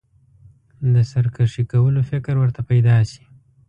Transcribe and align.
د 0.93 0.95
سرکښي 1.11 1.63
کولو 1.71 2.01
فکر 2.11 2.35
ورته 2.39 2.61
پیدا 2.69 2.97
شي. 3.11 3.23